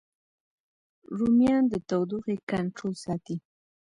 رومیان 1.17 1.63
د 1.71 1.73
تودوخې 1.89 2.35
کنټرول 2.51 2.93
ساتي 3.03 3.35